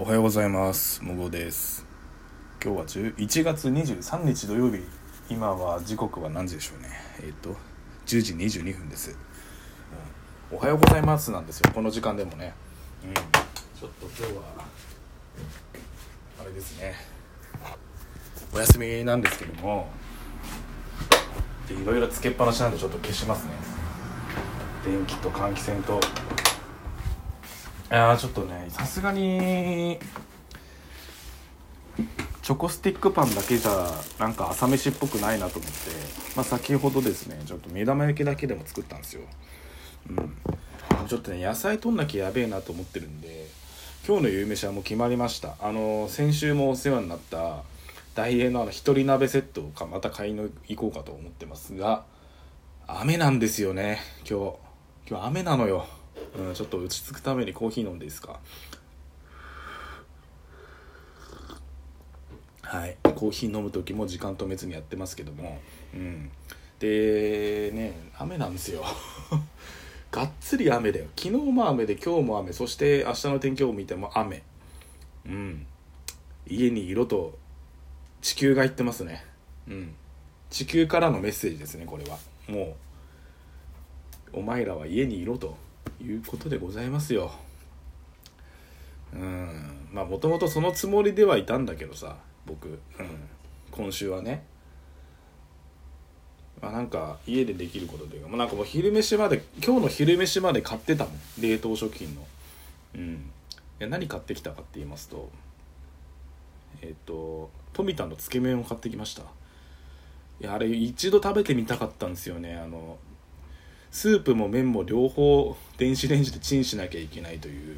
[0.00, 1.02] おはようございます。
[1.02, 1.84] もごです。
[2.62, 4.84] 今日は1月23日土曜日。
[5.28, 6.88] 今は時刻は何時でしょうね。
[7.18, 7.56] えっ、ー、と
[8.06, 9.16] 10時22分です、
[10.52, 11.72] うん、おはようございますなんですよ。
[11.74, 12.54] この時間でもね。
[13.04, 13.12] うん。
[13.12, 14.42] ちょっと今日は
[16.42, 16.94] あれですね。
[18.54, 19.88] お休みなんですけども。
[21.66, 23.50] でいろいろつけっぱなしなんでちょっと消しますね。
[24.84, 25.98] 電気と換気扇と
[27.90, 29.98] いやちょっとねさすがに
[32.42, 35.76] チョコスティックパンだけじゃなんか朝飯っぽくないなと思って、
[36.36, 39.22] まあ、先ほどですねちょっと目玉焼きだけでも作ったんですよ。
[40.10, 40.36] うん。
[41.08, 43.46] ちょっとね野菜取んなきゃやべえなと思ってるんで
[44.06, 45.56] 今日の夕飯はもう決まりました。
[45.60, 47.62] あの先週もお世話になった
[48.14, 52.04] 大英のあの一人鍋セットをまた買いに行こうかと思ってますが
[52.86, 54.56] 雨なんですよね今日。
[55.10, 55.86] 今日雨なのよ。
[56.36, 58.40] うん、ちょっと落ち着くためにコーヒー飲んでいいですか？
[62.62, 62.96] はい。
[63.02, 65.60] コーヒー飲む時も時間止めずにやってますけども。
[65.94, 66.30] うん。
[66.78, 68.84] でね雨なんですよ。
[70.12, 71.06] がっつり雨だよ。
[71.16, 72.52] 昨日も雨で今日も雨。
[72.52, 74.42] そして明日の天気を見ても雨。
[75.26, 75.66] うん。
[76.46, 77.38] 家に色と
[78.22, 79.24] 地球が言ってますね。
[79.66, 79.94] うん。
[80.50, 82.18] 地球からのメッセージですねこれは。
[82.48, 82.76] も
[84.32, 85.56] うお前らは家にいろと。
[86.00, 87.32] いうことでございますよ。
[89.14, 89.88] うん。
[89.92, 92.78] まあもともとそのつもりではいたんだけどさ僕、うん、
[93.70, 94.44] 今週はね。
[96.60, 101.14] まあなんか家でできることというか、まあ、なんかもう昼飯まで今日の昼飯まで買ってたもん。
[101.40, 102.26] 冷凍食品の。
[102.96, 103.30] うん。
[103.80, 105.30] いや何買ってきたかって言いますと
[106.82, 109.22] えっ、ー、と富田のつけ麺を買ってきました。
[110.40, 112.56] いやあれ一度食べてみたかったんですよね。
[112.56, 112.98] あの
[113.90, 117.76] スープも麺も両方電子レンジでチンしなきゃいけないという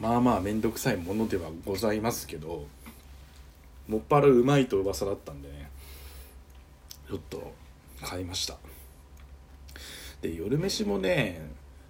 [0.00, 2.66] まあまあ面倒くさいものではございますけど
[3.88, 5.70] もっぱらうまいと噂だったんでね
[7.08, 7.52] ちょっと
[8.02, 8.56] 買いました。
[10.20, 11.40] で夜飯もね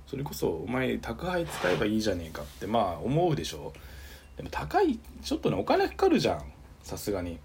[0.06, 3.72] それこそお前宅配使えばいいじゃねえかってまあ思うでしょ。
[4.36, 6.42] でも高いちょっとねお金かかるじゃん
[6.82, 7.38] さすがに。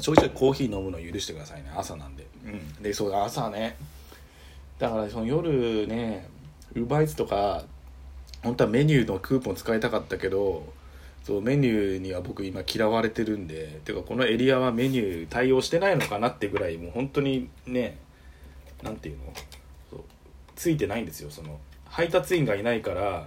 [0.00, 1.70] ちょいちょいコーヒー飲むの許してくださいね。
[1.76, 2.26] 朝なんで。
[2.44, 2.82] うん。
[2.82, 3.76] でそう朝ね。
[4.78, 6.28] だからその夜ね
[6.74, 7.64] ウーバーイーツとか
[8.42, 10.72] 本当はメニューのクーポン使いたかったけど
[11.24, 17.98] そうメニューには僕今嫌われてるんでてかこのエリアはメニュー対応してないのかなってぐらいもう本当にね
[18.82, 19.24] 何ていうの？
[19.90, 20.00] そう
[20.54, 21.30] ついてないんですよ。
[21.30, 23.26] その配達員がいないから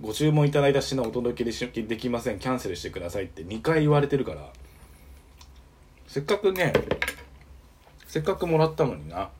[0.00, 2.38] ご注文いただいた品お届けできません。
[2.38, 4.50] キャンセルしてくださいって2回言われてるから
[6.10, 6.72] せっかくね
[8.08, 9.30] せっかくもらったのにな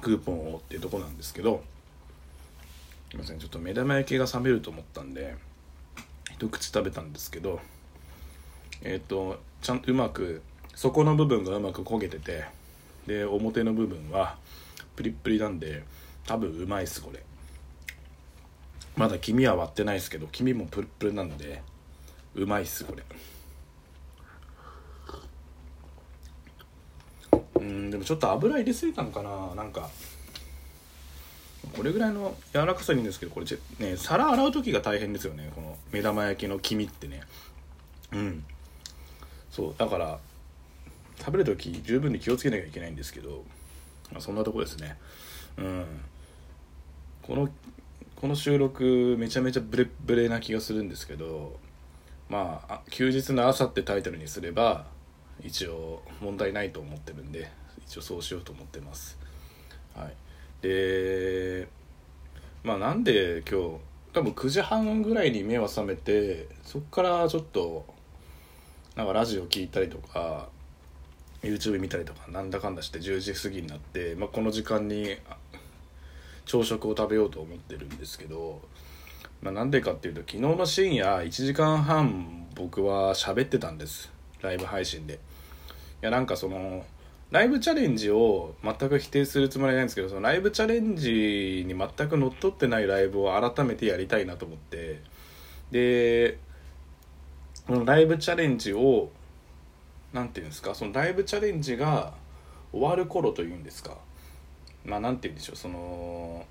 [0.00, 1.62] クーポンをっていうとこなんですけど
[3.12, 5.36] すいませんちょっと目玉焼きが冷めると思ったんで
[6.32, 7.60] 一口食べたんですけど
[8.82, 10.42] えっ、ー、とちゃんとうまく
[10.74, 12.44] 底の部分がうまく焦げてて
[13.06, 14.36] で表の部分は
[14.96, 15.84] プリップリなんで
[16.26, 17.22] 多分うまいっすこれ
[18.96, 21.62] まだ黄身は割ってないですけど黄身もプルプルなんで
[22.34, 23.04] うまいっすこれ。
[27.56, 29.54] うんでもちょっと油入れすぎたのかな。
[29.54, 29.90] なんか
[31.76, 33.46] これぐらいの柔らかさにいいんですけどこれ
[33.86, 35.50] ね皿洗う時が大変ですよね。
[35.54, 37.22] この目玉焼きの黄身ってね。
[38.12, 38.44] うん。
[39.50, 40.18] そうだから
[41.18, 43.44] 食べる時十分に気をつけなきゃいけないんですけど、
[44.12, 44.96] まあ、そんなとこですね。
[45.56, 45.84] うん。
[47.22, 47.48] この
[48.16, 51.58] この収録めちゃめちゃブレブレな気がするんですけど
[52.28, 54.86] まあ休日の朝ってタイトルにすれば
[55.42, 57.50] 一応問題ないと思ってるんで
[57.86, 59.18] 一応そうしようと思ってます。
[59.94, 60.14] はい。
[60.62, 61.68] で
[62.62, 63.76] まあなんで今日
[64.12, 67.84] 多分9時半ぐらいに目は覚めてそっからちょっと
[68.96, 70.48] なんかラジオ聞いたりとか
[71.42, 75.16] YouTube 見たりとかなんだかんだして10時過ぎになって、まあ、この時間に
[76.46, 78.62] 朝食を食べようと思ってるんですけど、
[79.42, 84.12] まあ、なんでかっていうと昨日の深夜1時間半僕は喋ってたんです。
[84.42, 85.14] ライブ配信で。
[85.14, 85.18] い
[86.02, 86.84] やなんかその
[87.30, 95.00] ライブチャレンジを全く否定するつもりないんですけどそのライブチャレンジに全く乗っ取ってないライブを改めてやりたいなと思って。
[95.70, 96.38] で
[97.66, 99.10] このライブチャレンジを
[100.12, 102.12] 何て言うんですかそのライブチャレンジが
[102.70, 103.96] 終わる頃というんですか。
[104.84, 106.44] まあ何て言うんでしょうその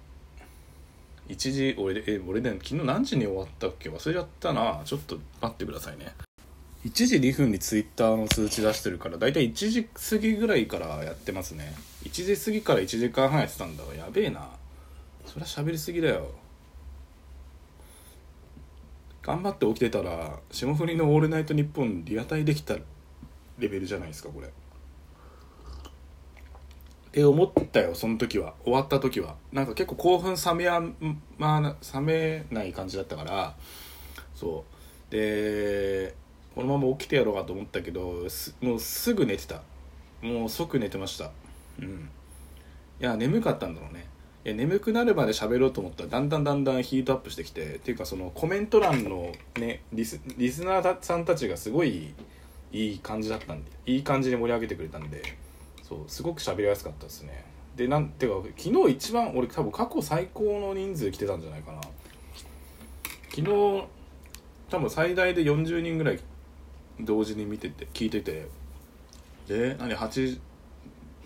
[1.30, 3.90] 1時俺え俺ね昨日何時に終わったっけ？
[3.90, 4.82] 忘れちゃったな。
[4.84, 6.14] ちょっと待ってくださいね。
[6.86, 11.74] 1時2分にツイッターの通知出してるから大体1時過ぎぐらいからやってますね。
[12.04, 13.96] 1時過ぎから1時間半やってたんだわ。
[13.96, 14.50] やべえな。
[15.26, 16.28] そりゃ喋りすぎだよ。
[19.22, 22.76] 頑張って起きてたら霜降りの「オールナイトニッポン」リアタイできた
[23.58, 24.48] レベルじゃないですかこれ。
[24.48, 24.52] っ
[27.14, 28.56] て思ったよその時は。
[28.66, 29.38] 終わった時は。
[29.54, 30.82] なんか結構興奮冷めや
[31.38, 33.56] まあ冷めない感じだったから。
[34.36, 34.66] そ
[35.10, 35.12] う。
[35.12, 36.16] で
[36.56, 38.28] このまま起きてやろうかと思ったけど
[38.62, 39.62] もうすぐ寝てた。
[40.22, 41.32] もう即寝てました。
[41.80, 42.10] うん。
[43.02, 44.08] いや眠かったんだろうね。
[44.46, 52.14] いや眠くなるまで喋ろうと思ったらだんだんだんだんヒートアップしてきてっていうかそのコメント欄のねリスリスナーさんたちがすごい
[52.72, 55.22] いい感じだったんでいい感じに盛り上げてくれたんで
[55.82, 57.46] そうすごく喋りやすかったですね。
[57.76, 61.82] でなんていうか昨日一番俺多分過去最高の人数来てたんじゃないかな。
[63.30, 63.48] 昨日
[64.70, 66.20] 多分最大で40人ぐらい
[67.00, 68.48] 同時に見てて聞いてて
[69.48, 70.40] で何80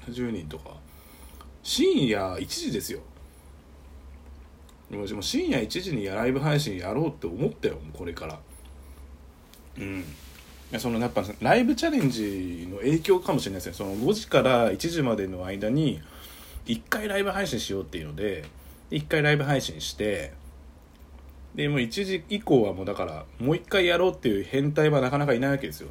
[0.06, 0.75] 人とか。
[1.64, 3.02] 深夜1時ですよ。
[4.90, 8.40] も深夜1時にライブ配信やろうって思ったよこれから。
[9.78, 10.06] うん。
[10.80, 16.02] そのやっぱライブチャレンジの影響かもしれないですねその5時から1時までの間に
[16.66, 18.44] 1回ライブ配信しようっていうので
[18.92, 20.34] 1回ライブ配信して
[21.57, 25.89] でもう1時以降はもうだからもう1回やろうっていう変態はなかなかいないわけですよ。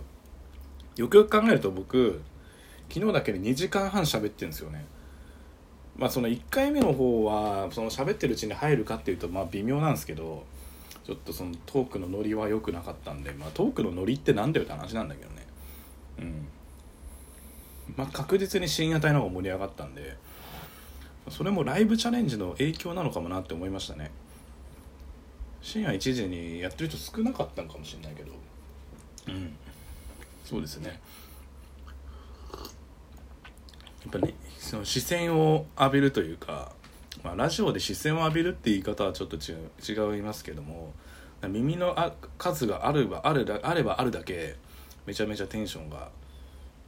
[0.95, 2.23] よくよく考えると僕
[2.89, 4.87] 昨日だけで2時間半喋ってるんですよね。
[5.97, 10.45] まあその1回目の方はその喋ってるうちに入るかっていうとまあ微妙なんですけど
[11.05, 15.47] ちょっとそのトークのノリは良くなかったんで、まあ、トークのノリって何だよって話なんだけどね。
[16.21, 16.49] うん。
[17.97, 20.17] まあ確実に深夜帯の方が盛り上がったんで
[21.29, 24.13] それもライブチャレンジの影響なのかもなって思いましたね。
[25.67, 28.31] 深夜1時にやってる人少なかったのかもしれないけど。
[29.27, 29.57] うん。
[30.45, 31.01] そうですね。
[32.55, 32.59] や
[34.09, 36.71] っぱり、ね、その視線を浴びるというか、
[37.25, 40.93] まあ、ラジオで視線を浴びるって言い方はちょっと違いますけども
[41.43, 44.55] 耳のあ数があればあるあればあるだけ
[45.05, 46.11] めちゃめちゃテンションが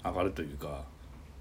[0.04, 0.84] 上がるというか、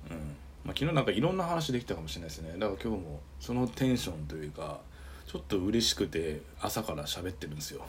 [0.09, 0.17] うん。
[0.65, 2.53] まあ、昨日なんかいろんな話できたかもしれないですね。
[2.57, 4.79] だから今日もそのテンションというか
[5.27, 7.85] ちょっと嬉しくて朝から喋ってるんですよ。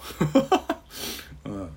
[1.47, 1.71] うん。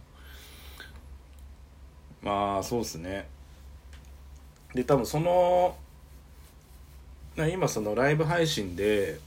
[2.23, 3.29] まあそうですね。
[4.73, 5.77] で多分その
[7.37, 9.19] 今そのライブ配信で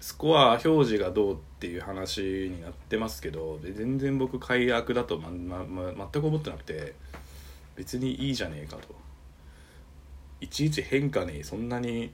[0.00, 2.20] スコア表示がどうっていう話
[2.50, 6.94] になってますけど全然僕解約だと、まま、全く思ってなくて
[7.76, 8.94] 別にいいじゃねえかと。
[10.40, 12.12] いちいち変化にそんなに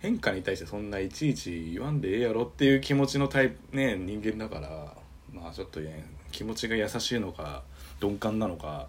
[0.00, 4.94] 変化に対してそんないちいち言わんでええやろっていう気持ちのタイプね人間だから
[5.32, 7.62] まあちょっとね気持ちが優しいのか
[8.00, 8.86] 鈍感なのか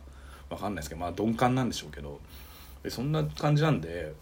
[0.50, 2.20] 分かんないですけどまあ鈍感なんでしょうけど
[2.90, 4.14] そんな感じなんで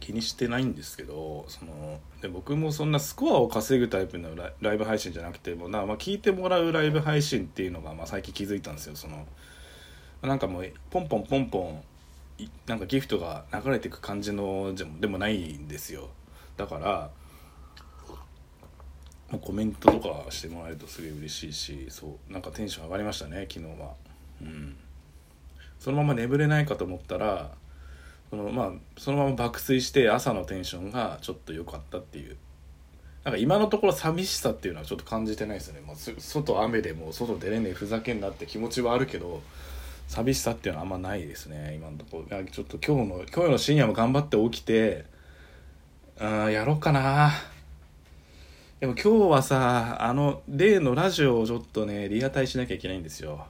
[0.00, 9.26] 気にしてないんですけどそので僕もそんなスコアを稼ぐタイプのライブ配信じゃなくてもな、まあ、聞いてもらうライブ配信っていうのが、まあ、最近気づいたんですよその。
[10.22, 11.82] なんかもうポンポンポンポン
[12.66, 16.10] なんかギフトが流れてく感じのでもないんですよ。
[16.56, 17.10] だから
[19.38, 23.94] コメントとかしてもらえるとすげえ嬉しいしそうなんかテンション上がりましたね昨日は。
[24.42, 24.76] うん。
[25.78, 27.52] そのまま眠れないかと思ったら
[28.30, 32.36] そのまあそのまま爆睡して朝のテンションがちょっと良かったっていう。
[33.24, 39.42] なんか今のところ寂しさっていうのはちょっと感じてないですよね、まあ、外雨でもう外出れねえふざけんなって気持ちはあるけど
[40.08, 42.44] 寂しさっていうのはあんまないですね今のところ。
[42.44, 45.04] ちょっと今日の今日の深夜も頑張って起きて
[46.20, 47.32] うんやろうかな。
[48.80, 53.46] でも今日はさあの例のラジオをちょっとねリアタイしなきゃいけないんですよ。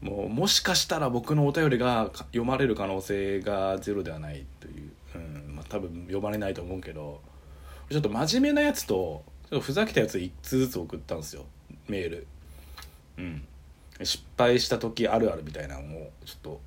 [0.00, 7.20] もうもしかしたら僕のお便りが読まれる可能性がゼロではないという、うんまあ、多分読まれないと思うけど。
[7.92, 11.44] ちょっと真面目なやつとちょっとふざけたやつ1通ずつ送ったんですよ。
[11.88, 12.26] メール。
[13.18, 13.46] うん。
[14.04, 16.60] 失敗した時あるあるみたいなのをちょっと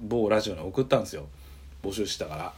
[0.00, 1.26] 某ラジオに送ったんですよ。
[1.82, 2.52] 募集したから。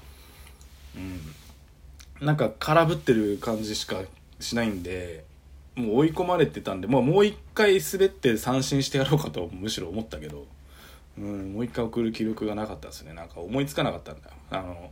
[0.96, 2.26] うん。
[2.26, 4.00] なんか空振ってる感じしか
[4.40, 5.25] しないんで
[5.76, 10.46] もう追い込まれてたんで、まあ、もう一回滑って三振してやろうかとむしろ思ったけど、
[11.16, 13.12] うん、もう一回送る気力がなかったですね。
[13.12, 14.34] なんか思いつかなかったんだよ。
[14.50, 14.90] あの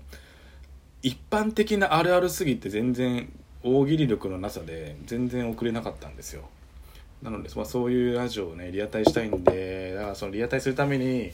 [1.02, 3.28] 一般的なあるあるすぎて全然
[3.62, 6.48] 大喜利力のなさで全然送れなかったんですよ。
[7.22, 11.32] なので、まあ、そういうラジオをねリアタイしたいんでだからそのリアタイするために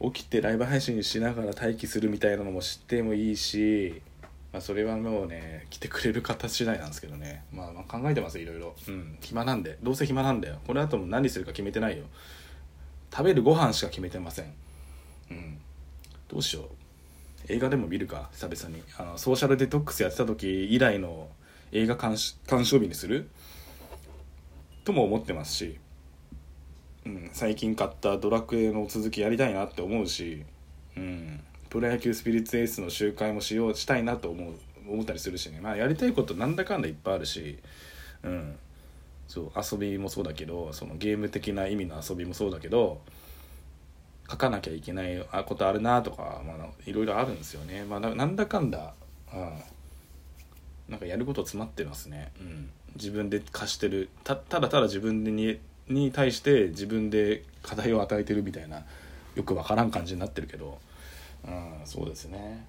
[0.00, 4.00] 起きてライブ配信しながら待機するみたいなのも知ってもいいし
[4.52, 8.74] まあ、それはもうね来てくれる方次第なんですけどね、まあ、まあ考えてますいろいろ。
[8.88, 9.16] うん。
[9.20, 9.78] 暇なんで。
[9.82, 10.58] どうせ暇なんだよ。
[10.66, 12.04] これ後も何するか決めてないよ。
[13.12, 14.52] 食べるご飯しか決めてません。
[15.30, 15.58] うん。
[16.28, 16.66] どうしよう。
[17.48, 18.82] 映画でも見るか久々に。
[18.98, 21.28] あのソーシャルデトックスやってた時以来の
[21.70, 23.28] 映画鑑賞日にする
[24.90, 25.78] とも思ってますし
[27.06, 30.44] うん、最近買ったドラクエの続きやりたいなって思うし、
[30.98, 34.54] うん、プロ野球スピリッツエースの集会もしようしたいなと思う
[34.86, 35.60] 思ったりするしね。
[35.62, 37.58] まあやりたいことなんだかんだいっぱいあるし、
[38.22, 38.58] うん、
[39.28, 43.00] そう遊びもそうだけどそのゲーム的な意味の遊びもそうだけど
[44.28, 48.92] 書かなきゃいけないことあるなとか、まあ、いろいろあるんですよね、まあ、なんだかんだ、
[49.32, 49.58] うん、
[50.90, 58.84] なんかやること詰まってますね、うん、自分で貸してるただただ自分でにに対して自分で課題を与えてるみたいな
[59.34, 60.78] よくわからん感じになってるけど、
[61.46, 62.66] うん、そうですね。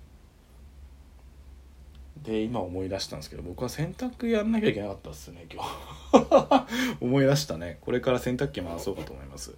[2.24, 6.98] で今思い出したんですけど僕は洗濯やんなきゃいけなかったっすね今日。
[7.02, 7.78] 思い出したね。
[7.82, 9.56] これから洗濯機回そうかと思います。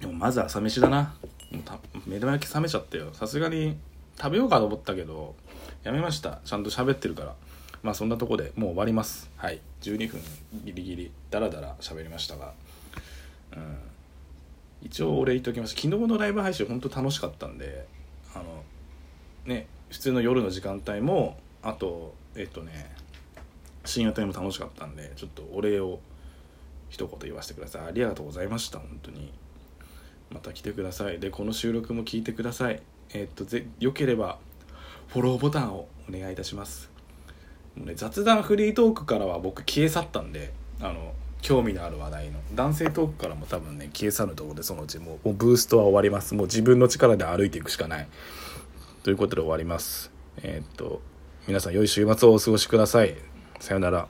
[0.00, 1.14] でもまず朝飯だな。
[1.50, 3.14] もうた目玉焼き冷めちゃったよ。
[3.14, 3.76] さすがに
[4.18, 5.34] 食べようかと思ったけど
[5.82, 6.40] やめました。
[6.44, 7.34] ちゃんと喋ってるから。
[7.84, 9.30] まあそんなとこでもう終わります。
[9.36, 9.60] はい。
[9.82, 10.20] 12分
[10.64, 12.54] ギリギリダラダラ喋りましたが。
[13.52, 13.76] うん。
[14.82, 15.74] 一応お礼言っておきます。
[15.74, 17.86] 昨日のライブ配信本当楽しかったんで
[18.34, 18.44] あの
[19.44, 22.90] ね普通の夜の時間帯もあとえっとね
[23.84, 26.00] 深夜帯も楽しかったんでちょっとお礼を
[26.88, 27.82] 一言言わせてください。
[27.86, 29.30] ありがとうございました本当に。
[30.30, 31.20] また来てください。
[31.20, 32.80] でこの収録も聞いてください。
[33.12, 34.38] えっとぜよければ
[35.08, 36.90] フォローボタンをお願いいたします、
[37.76, 41.12] ね、雑談フリートークからは僕消え去ったんであの
[41.42, 42.40] 興味のある話題の。
[42.54, 46.34] 男性トークからも多分ね消え去るところでそのうちもうブーストは終わります。
[46.34, 48.08] もう自分の力で歩いていくしかない。
[49.02, 50.10] ということで終わります。
[50.42, 51.02] えー、っと
[51.46, 53.14] 皆さん良い週末をお過ごしください。
[53.60, 54.08] さよなら。